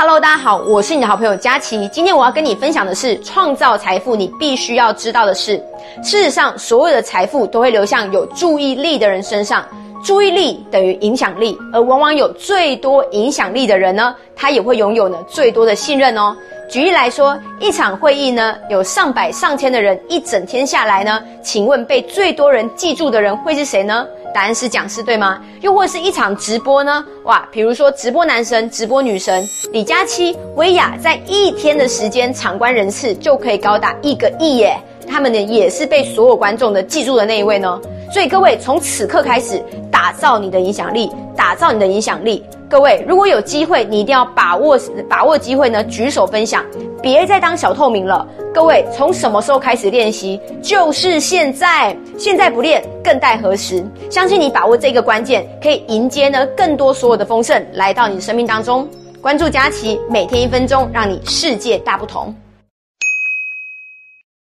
[0.00, 1.86] Hello，大家好，我是你的好朋友佳琪。
[1.88, 5.62] 今天我要跟你分享的是创造财富你必须要知道的事。
[6.02, 9.62] 事实上，所有的财富都会流向有注意力的人身上。
[10.02, 16.34] 注意力等于影响力，而往往有最多影响力的人呢，他也会拥有呢最多的信任哦。
[16.70, 24.06] 举例来说，一场会议呢，有上百上千的人，一整天下来呢，请问被最多人记住的人会是谁呢？
[24.32, 25.40] 答案是讲师，对吗？
[25.60, 27.04] 又或是一场直播呢？
[27.24, 34.76] 哇，比如说直播男神、直播女神李佳琦、薇娅，在一天的时间，场观人次就可以高达一个亿耶！
[35.08, 37.80] 他们呢，也是被所有观众的记住的那一位呢。
[38.12, 42.44] 所以各位，从此刻开始打造你的影响力，打造你的影响力。
[42.68, 46.64] 各位，如果有机会，你一定要把握把握机会呢，举手分享，
[47.02, 48.26] 别再当小透明了。
[48.52, 50.40] 各位，从什么时候开始练习？
[50.60, 53.84] 就是现在，现在不练，更待何时？
[54.10, 58.88] 相信你把握这个关键，可以迎接呢更多所有的丰盛来到你的生命当中。
[59.20, 62.34] 关注佳琪，每天一分钟，让你世界大不同。